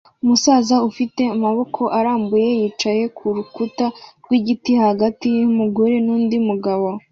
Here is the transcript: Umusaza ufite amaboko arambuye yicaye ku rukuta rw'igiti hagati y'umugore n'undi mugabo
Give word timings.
Umusaza 0.23 0.75
ufite 0.89 1.21
amaboko 1.35 1.81
arambuye 1.99 2.47
yicaye 2.59 3.03
ku 3.17 3.25
rukuta 3.37 3.85
rw'igiti 4.23 4.71
hagati 4.83 5.27
y'umugore 5.37 5.95
n'undi 6.05 6.35
mugabo 6.47 6.87